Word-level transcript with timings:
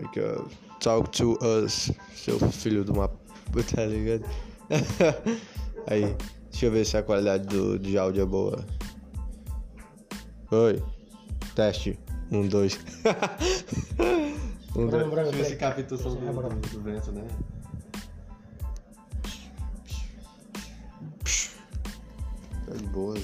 Aqui, 0.00 0.20
uh, 0.20 0.46
ó. 0.46 0.78
Talk 0.80 1.10
to 1.10 1.38
us, 1.42 1.92
seu 2.14 2.38
filho 2.50 2.84
de 2.84 2.90
uma 2.90 3.08
puta, 3.52 3.76
tá 3.76 3.86
ligado? 3.86 4.24
Aí, 5.86 6.16
deixa 6.50 6.66
eu 6.66 6.72
ver 6.72 6.84
se 6.84 6.96
a 6.96 7.02
qualidade 7.02 7.46
do, 7.46 7.78
de 7.78 7.96
áudio 7.98 8.22
é 8.22 8.26
boa. 8.26 8.64
Oi, 10.50 10.82
teste. 11.54 11.98
Um, 12.30 12.48
dois. 12.48 12.80
um, 14.74 14.86
dois. 14.86 15.04
Deixa 15.04 15.28
eu 15.28 15.32
ver 15.32 15.44
se 15.44 15.56
captou 15.56 15.98
o 15.98 16.00
som 16.00 16.14
do, 16.14 16.68
do 16.68 16.80
vento, 16.80 17.12
né? 17.12 17.26
Tá 22.66 22.74
de 22.74 22.86
boa. 22.88 23.16